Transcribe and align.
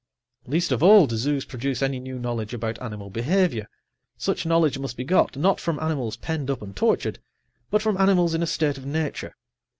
Least 0.47 0.71
of 0.71 0.81
all 0.81 1.05
do 1.05 1.15
zoos 1.15 1.45
produce 1.45 1.83
any 1.83 1.99
new 1.99 2.17
knowledge 2.17 2.55
about 2.55 2.81
animal 2.81 3.11
behavior. 3.11 3.69
Such 4.17 4.47
knowledge 4.47 4.79
must 4.79 4.97
be 4.97 5.03
got, 5.03 5.37
not 5.37 5.59
from 5.59 5.79
animals 5.79 6.17
penned 6.17 6.49
up 6.49 6.63
and 6.63 6.75
tortured, 6.75 7.19
but 7.69 7.83
from 7.83 8.01
animals 8.01 8.33
in 8.33 8.41
a 8.41 8.47
state 8.47 8.79
of 8.79 8.85
nature. 8.87 9.35